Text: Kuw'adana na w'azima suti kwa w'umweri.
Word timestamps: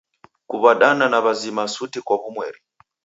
Kuw'adana 0.49 1.05
na 1.11 1.19
w'azima 1.23 1.63
suti 1.73 1.99
kwa 2.05 2.15
w'umweri. 2.21 2.59